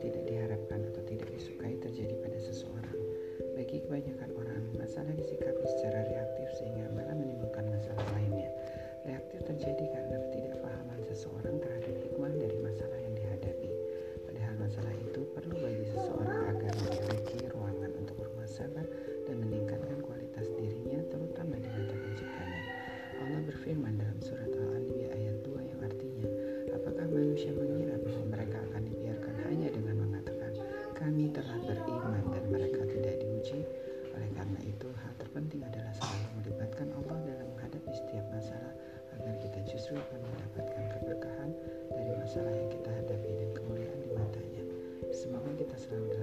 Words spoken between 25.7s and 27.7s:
artinya, Apakah manusia